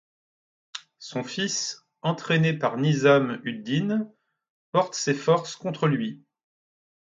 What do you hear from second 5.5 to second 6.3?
contre lui.